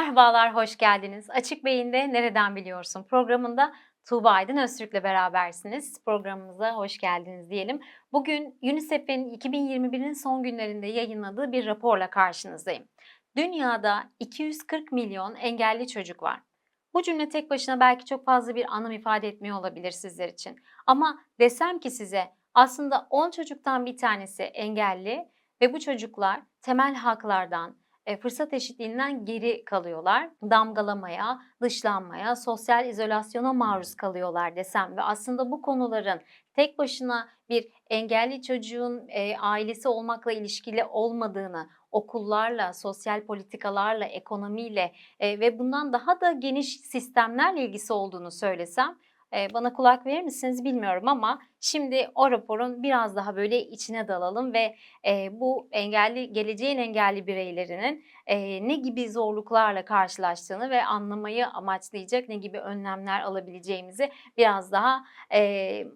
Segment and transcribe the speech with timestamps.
[0.00, 1.30] Merhabalar, hoş geldiniz.
[1.30, 3.72] Açık Beyin'de Nereden Biliyorsun programında
[4.08, 6.04] Tuğba Aydın Öztürk'le berabersiniz.
[6.04, 7.80] Programımıza hoş geldiniz diyelim.
[8.12, 12.84] Bugün UNICEF'in 2021'in son günlerinde yayınladığı bir raporla karşınızdayım.
[13.36, 16.40] Dünyada 240 milyon engelli çocuk var.
[16.94, 20.56] Bu cümle tek başına belki çok fazla bir anlam ifade etmiyor olabilir sizler için.
[20.86, 22.24] Ama desem ki size
[22.54, 25.28] aslında 10 çocuktan bir tanesi engelli
[25.60, 27.79] ve bu çocuklar temel haklardan,
[28.16, 30.30] fırsat eşitliğinden geri kalıyorlar.
[30.42, 36.20] Damgalamaya, dışlanmaya, sosyal izolasyona maruz kalıyorlar desem ve aslında bu konuların
[36.54, 45.40] tek başına bir engelli çocuğun e, ailesi olmakla ilişkili olmadığını, okullarla, sosyal politikalarla, ekonomiyle e,
[45.40, 48.98] ve bundan daha da geniş sistemlerle ilgisi olduğunu söylesem
[49.32, 54.76] bana kulak verir misiniz bilmiyorum ama şimdi o raporun biraz daha böyle içine dalalım ve
[55.32, 58.04] bu engelli geleceğin engelli bireylerinin
[58.68, 65.04] ne gibi zorluklarla karşılaştığını ve anlamayı amaçlayacak ne gibi önlemler alabileceğimizi biraz daha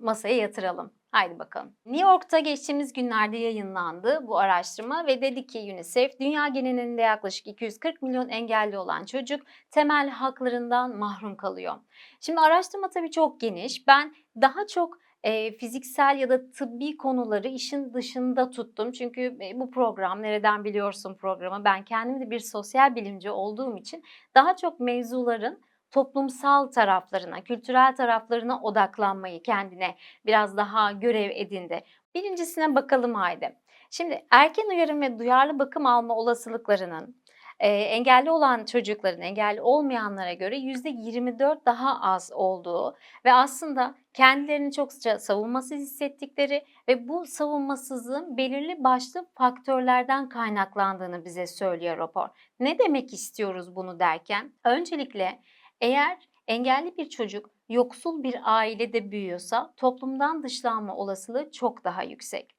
[0.00, 0.92] masaya yatıralım.
[1.16, 1.72] Haydi bakalım.
[1.86, 8.02] New York'ta geçtiğimiz günlerde yayınlandı bu araştırma ve dedi ki UNICEF dünya genelinde yaklaşık 240
[8.02, 11.74] milyon engelli olan çocuk temel haklarından mahrum kalıyor.
[12.20, 13.86] Şimdi araştırma tabii çok geniş.
[13.86, 18.92] Ben daha çok e, fiziksel ya da tıbbi konuları işin dışında tuttum.
[18.92, 24.02] Çünkü e, bu program nereden biliyorsun programı ben kendim de bir sosyal bilimci olduğum için
[24.34, 25.60] daha çok mevzuların
[25.96, 29.94] toplumsal taraflarına, kültürel taraflarına odaklanmayı kendine
[30.26, 31.80] biraz daha görev edindi.
[32.14, 33.56] Birincisine bakalım haydi.
[33.90, 37.16] Şimdi erken uyarım ve duyarlı bakım alma olasılıklarının
[37.60, 44.92] e, engelli olan çocukların engelli olmayanlara göre %24 daha az olduğu ve aslında kendilerini çok
[44.92, 52.28] savunmasız hissettikleri ve bu savunmasızlığın belirli başlı faktörlerden kaynaklandığını bize söylüyor rapor.
[52.60, 54.52] Ne demek istiyoruz bunu derken?
[54.64, 55.38] Öncelikle
[55.80, 62.56] eğer engelli bir çocuk yoksul bir ailede büyüyorsa toplumdan dışlanma olasılığı çok daha yüksek.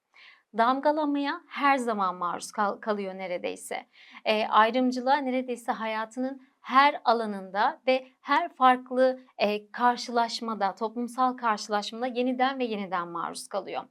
[0.58, 3.86] Damgalamaya her zaman maruz kal- kalıyor neredeyse.
[4.26, 12.66] E, ayrımcılığa neredeyse hayatının her alanında ve her farklı e, karşılaşmada, toplumsal karşılaşmada yeniden ve
[12.66, 13.84] yeniden maruz kalıyor.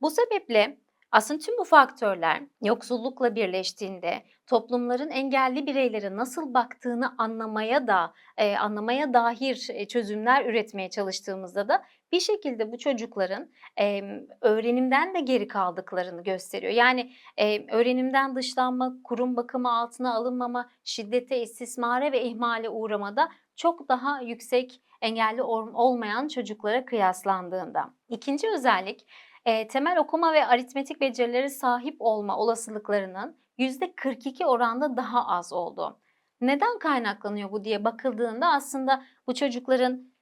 [0.00, 0.78] Bu sebeple
[1.14, 9.14] aslında tüm bu faktörler yoksullukla birleştiğinde toplumların engelli bireylere nasıl baktığını anlamaya da e, anlamaya
[9.14, 11.82] dair e, çözümler üretmeye çalıştığımızda da
[12.12, 14.02] bir şekilde bu çocukların e,
[14.40, 16.72] öğrenimden de geri kaldıklarını gösteriyor.
[16.72, 24.20] Yani e, öğrenimden dışlanma, kurum bakımı altına alınmama, şiddete, istismara ve ihmale uğramada çok daha
[24.20, 27.90] yüksek engelli olmayan çocuklara kıyaslandığında.
[28.08, 29.06] İkinci özellik
[29.44, 36.00] temel okuma ve aritmetik becerileri sahip olma olasılıklarının %42 oranda daha az oldu.
[36.40, 40.14] Neden kaynaklanıyor bu diye bakıldığında aslında bu çocukların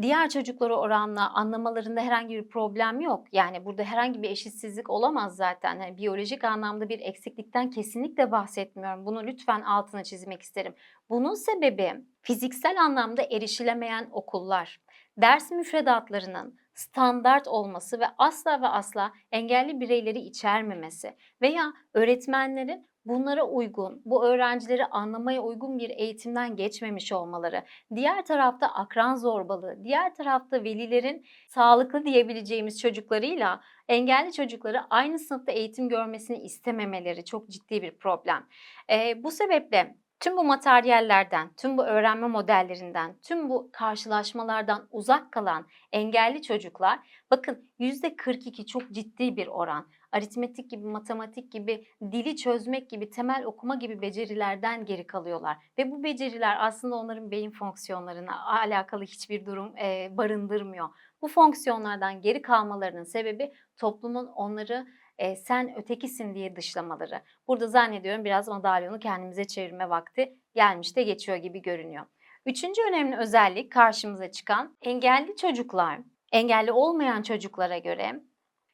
[0.00, 3.26] diğer çocuklara oranla anlamalarında herhangi bir problem yok.
[3.32, 5.80] Yani burada herhangi bir eşitsizlik olamaz zaten.
[5.80, 9.06] Yani biyolojik anlamda bir eksiklikten kesinlikle bahsetmiyorum.
[9.06, 10.74] Bunu lütfen altına çizmek isterim.
[11.08, 14.80] Bunun sebebi fiziksel anlamda erişilemeyen okullar,
[15.16, 24.02] ders müfredatlarının standart olması ve asla ve asla engelli bireyleri içermemesi veya öğretmenlerin bunlara uygun,
[24.04, 27.64] bu öğrencileri anlamaya uygun bir eğitimden geçmemiş olmaları,
[27.94, 35.88] diğer tarafta akran zorbalığı, diğer tarafta velilerin sağlıklı diyebileceğimiz çocuklarıyla engelli çocukları aynı sınıfta eğitim
[35.88, 38.46] görmesini istememeleri çok ciddi bir problem.
[38.90, 45.66] E, bu sebeple Tüm bu materyallerden, tüm bu öğrenme modellerinden, tüm bu karşılaşmalardan uzak kalan
[45.92, 46.98] engelli çocuklar
[47.30, 49.86] bakın %42 çok ciddi bir oran.
[50.12, 55.56] Aritmetik gibi, matematik gibi, dili çözmek gibi, temel okuma gibi becerilerden geri kalıyorlar.
[55.78, 60.88] Ve bu beceriler aslında onların beyin fonksiyonlarına alakalı hiçbir durum e, barındırmıyor.
[61.22, 64.86] Bu fonksiyonlardan geri kalmalarının sebebi toplumun onları
[65.20, 67.22] e, sen ötekisin diye dışlamaları.
[67.48, 72.06] Burada zannediyorum biraz madalyonu kendimize çevirme vakti gelmiş de geçiyor gibi görünüyor.
[72.46, 76.00] Üçüncü önemli özellik karşımıza çıkan engelli çocuklar,
[76.32, 78.20] engelli olmayan çocuklara göre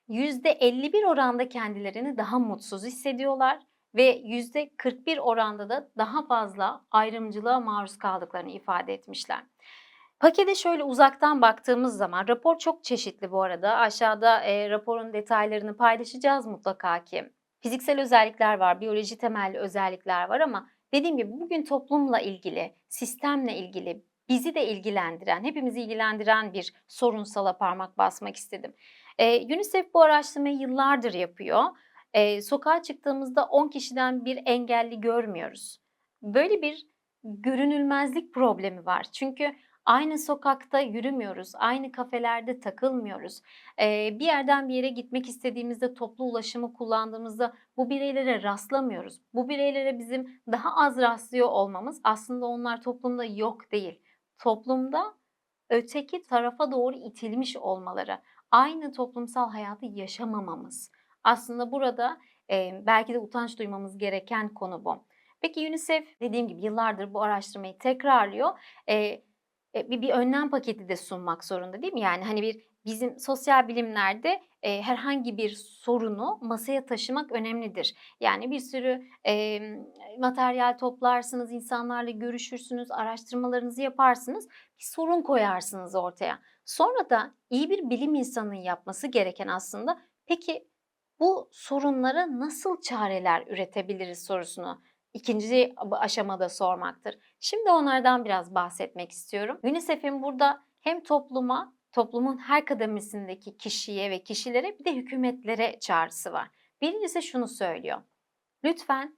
[0.09, 3.59] %51 oranda kendilerini daha mutsuz hissediyorlar
[3.95, 9.43] ve %41 oranda da daha fazla ayrımcılığa maruz kaldıklarını ifade etmişler.
[10.21, 13.77] Pakete şöyle uzaktan baktığımız zaman rapor çok çeşitli bu arada.
[13.77, 17.33] Aşağıda e, raporun detaylarını paylaşacağız mutlaka ki.
[17.61, 24.05] Fiziksel özellikler var, biyoloji temelli özellikler var ama dediğim gibi bugün toplumla ilgili, sistemle ilgili,
[24.29, 28.75] bizi de ilgilendiren, hepimizi ilgilendiren bir sorunsala parmak basmak istedim.
[29.19, 31.65] E, UNICEF bu araştırmayı yıllardır yapıyor.
[32.15, 35.79] E, sokağa çıktığımızda 10 kişiden bir engelli görmüyoruz.
[36.23, 36.87] Böyle bir
[37.25, 39.07] görünülmezlik problemi var.
[39.13, 39.53] Çünkü
[39.87, 43.43] aynı sokakta yürümüyoruz, aynı kafelerde takılmıyoruz.
[43.81, 49.21] Bir yerden bir yere gitmek istediğimizde, toplu ulaşımı kullandığımızda bu bireylere rastlamıyoruz.
[49.35, 54.01] Bu bireylere bizim daha az rastlıyor olmamız aslında onlar toplumda yok değil.
[54.39, 55.15] Toplumda
[55.71, 58.19] öteki tarafa doğru itilmiş olmaları,
[58.51, 60.93] aynı toplumsal hayatı yaşamamamız.
[61.25, 62.19] Aslında burada
[62.87, 65.05] belki de utanç duymamız gereken konu bu.
[65.41, 68.59] Peki UNICEF dediğim gibi yıllardır bu araştırmayı tekrarlıyor.
[68.89, 69.23] E,
[69.91, 72.01] bir, bir önlem paketi de sunmak zorunda değil mi?
[72.01, 77.95] Yani hani bir bizim sosyal bilimlerde e, herhangi bir sorunu masaya taşımak önemlidir.
[78.21, 79.61] Yani bir sürü e,
[80.19, 86.39] materyal toplarsınız, insanlarla görüşürsünüz, araştırmalarınızı yaparsınız, bir sorun koyarsınız ortaya.
[86.65, 90.69] Sonra da iyi bir bilim insanının yapması gereken aslında peki
[91.21, 94.83] bu sorunlara nasıl çareler üretebiliriz sorusunu
[95.17, 97.19] ikinci aşamada sormaktır.
[97.41, 99.61] Şimdi onlardan biraz bahsetmek istiyorum.
[99.63, 106.49] UNICEF'in burada hem topluma, toplumun her kademesindeki kişiye ve kişilere bir de hükümetlere çağrısı var.
[106.81, 108.03] Birincisi şunu söylüyor.
[108.65, 109.17] Lütfen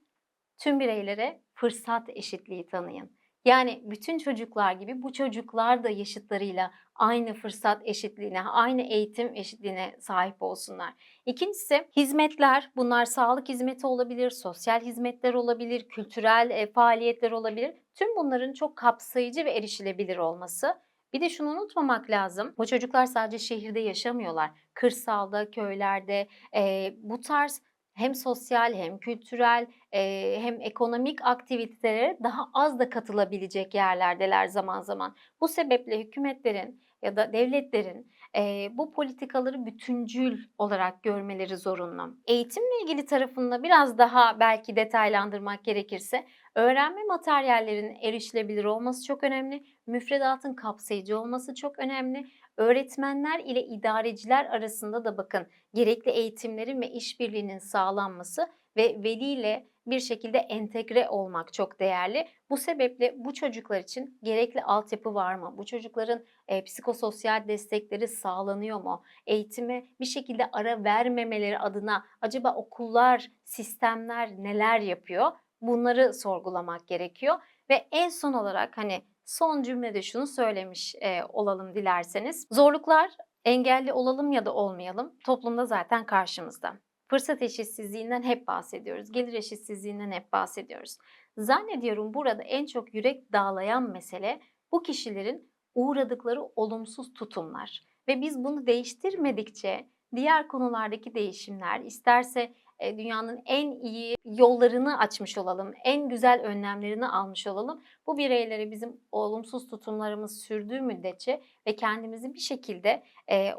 [0.58, 3.17] tüm bireylere fırsat eşitliği tanıyın.
[3.48, 10.42] Yani bütün çocuklar gibi bu çocuklar da yaşıtlarıyla aynı fırsat eşitliğine, aynı eğitim eşitliğine sahip
[10.42, 10.94] olsunlar.
[11.26, 12.70] İkincisi hizmetler.
[12.76, 17.74] Bunlar sağlık hizmeti olabilir, sosyal hizmetler olabilir, kültürel e, faaliyetler olabilir.
[17.94, 20.74] Tüm bunların çok kapsayıcı ve erişilebilir olması.
[21.12, 22.54] Bir de şunu unutmamak lazım.
[22.58, 24.50] Bu çocuklar sadece şehirde yaşamıyorlar.
[24.74, 27.62] Kırsalda, köylerde e, bu tarz
[27.98, 35.16] hem sosyal hem kültürel e, hem ekonomik aktivitelere daha az da katılabilecek yerlerdeler zaman zaman.
[35.40, 42.16] Bu sebeple hükümetlerin ya da devletlerin e, bu politikaları bütüncül olarak görmeleri zorunlu.
[42.26, 49.64] Eğitimle ilgili tarafında biraz daha belki detaylandırmak gerekirse öğrenme materyallerinin erişilebilir olması çok önemli.
[49.86, 52.26] Müfredatın kapsayıcı olması çok önemli.
[52.58, 60.38] Öğretmenler ile idareciler arasında da bakın gerekli eğitimlerin ve işbirliğinin sağlanması ve veliyle bir şekilde
[60.38, 62.28] entegre olmak çok değerli.
[62.50, 65.54] Bu sebeple bu çocuklar için gerekli altyapı var mı?
[65.56, 69.02] Bu çocukların e, psikososyal destekleri sağlanıyor mu?
[69.26, 75.32] Eğitime bir şekilde ara vermemeleri adına acaba okullar, sistemler neler yapıyor?
[75.60, 77.36] Bunları sorgulamak gerekiyor
[77.70, 82.46] ve en son olarak hani son cümlede şunu söylemiş e, olalım dilerseniz.
[82.50, 83.10] Zorluklar
[83.44, 86.78] engelli olalım ya da olmayalım toplumda zaten karşımızda.
[87.08, 89.12] Fırsat eşitsizliğinden hep bahsediyoruz.
[89.12, 90.98] Gelir eşitsizliğinden hep bahsediyoruz.
[91.36, 94.40] Zannediyorum burada en çok yürek dağlayan mesele
[94.72, 97.82] bu kişilerin uğradıkları olumsuz tutumlar.
[98.08, 106.08] Ve biz bunu değiştirmedikçe diğer konulardaki değişimler isterse dünyanın en iyi yollarını açmış olalım, en
[106.08, 107.82] güzel önlemlerini almış olalım.
[108.06, 113.54] Bu bireylere bizim olumsuz tutumlarımız sürdüğü müddetçe ve kendimizi bir şekilde e,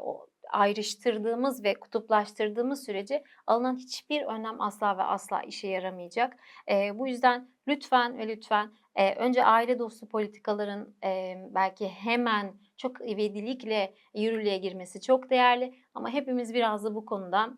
[0.52, 6.36] ayrıştırdığımız ve kutuplaştırdığımız sürece alınan hiçbir önlem asla ve asla işe yaramayacak.
[6.70, 13.00] E, bu yüzden lütfen ve lütfen e, önce aile dostu politikaların e, belki hemen çok
[13.00, 17.56] ivedilikle yürürlüğe girmesi çok değerli ama hepimiz biraz da bu konuda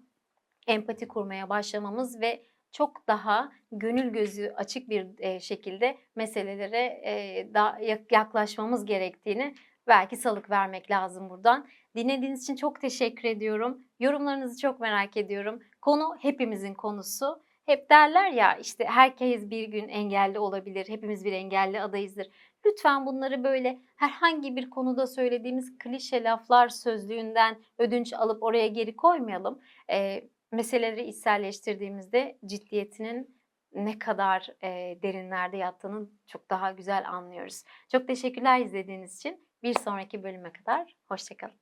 [0.66, 2.42] empati kurmaya başlamamız ve
[2.72, 7.48] çok daha gönül gözü açık bir e, şekilde meselelere e,
[8.10, 9.54] yaklaşmamız gerektiğini
[9.86, 11.66] belki salık vermek lazım buradan.
[11.96, 13.78] Dinlediğiniz için çok teşekkür ediyorum.
[14.00, 15.62] Yorumlarınızı çok merak ediyorum.
[15.80, 17.42] Konu hepimizin konusu.
[17.66, 20.88] Hep derler ya işte herkes bir gün engelli olabilir.
[20.88, 22.28] Hepimiz bir engelli adayızdır.
[22.66, 29.60] Lütfen bunları böyle herhangi bir konuda söylediğimiz klişe laflar sözlüğünden ödünç alıp oraya geri koymayalım.
[29.90, 33.42] E, meseleleri içselleştirdiğimizde ciddiyetinin
[33.74, 37.64] ne kadar e, derinlerde yattığını çok daha güzel anlıyoruz.
[37.92, 39.48] Çok teşekkürler izlediğiniz için.
[39.62, 41.61] Bir sonraki bölüme kadar hoşçakalın.